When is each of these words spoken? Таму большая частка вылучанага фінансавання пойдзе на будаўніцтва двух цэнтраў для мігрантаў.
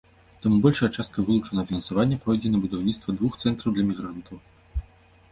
Таму 0.43 0.55
большая 0.61 0.87
частка 1.01 1.25
вылучанага 1.25 1.65
фінансавання 1.71 2.17
пойдзе 2.23 2.49
на 2.53 2.61
будаўніцтва 2.63 3.15
двух 3.19 3.37
цэнтраў 3.43 3.75
для 3.77 3.85
мігрантаў. 3.91 4.37